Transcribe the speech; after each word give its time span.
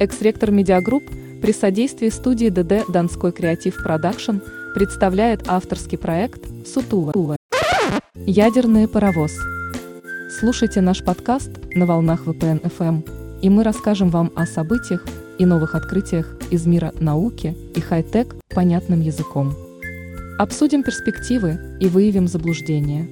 Экс-ректор 0.00 0.50
Медиагрупп 0.50 1.04
при 1.42 1.52
содействии 1.52 2.08
студии 2.08 2.48
ДД 2.48 2.90
«Донской 2.90 3.32
креатив 3.32 3.82
продакшн» 3.82 4.38
представляет 4.74 5.46
авторский 5.46 5.98
проект 5.98 6.40
«Сутула». 6.66 7.12
Ядерный 8.14 8.88
паровоз. 8.88 9.32
Слушайте 10.38 10.80
наш 10.80 11.04
подкаст 11.04 11.50
на 11.74 11.84
волнах 11.84 12.26
VPN 12.26 12.62
FM, 12.62 13.40
и 13.42 13.50
мы 13.50 13.62
расскажем 13.62 14.08
вам 14.08 14.32
о 14.34 14.46
событиях 14.46 15.04
и 15.38 15.44
новых 15.44 15.74
открытиях 15.74 16.34
из 16.50 16.64
мира 16.64 16.94
науки 16.98 17.54
и 17.74 17.80
хай-тек 17.82 18.36
понятным 18.48 19.02
языком. 19.02 19.52
Обсудим 20.38 20.82
перспективы 20.82 21.58
и 21.78 21.88
выявим 21.88 22.26
заблуждения. 22.26 23.06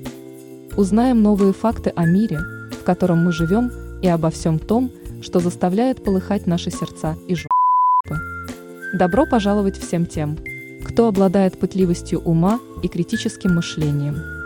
Узнаем 0.75 1.23
новые 1.23 1.53
факты 1.53 1.93
о 1.95 2.07
мире, 2.07 2.39
в 2.81 2.83
котором 2.83 3.27
мы 3.27 3.33
живем, 3.33 3.71
и 4.01 4.09
обо 4.09 4.31
всем 4.31 4.59
том, 4.59 4.91
что 5.21 5.41
заставляет 5.41 6.03
полыхать 6.03 6.47
наши 6.47 6.71
сердца 6.71 7.17
и 7.27 7.35
жопы. 7.35 8.21
Добро 8.95 9.27
пожаловать 9.27 9.79
всем 9.79 10.07
тем, 10.07 10.39
кто 10.85 11.09
обладает 11.09 11.59
пытливостью 11.59 12.21
ума 12.21 12.61
и 12.83 12.89
критическим 12.89 13.55
мышлением. 13.55 14.38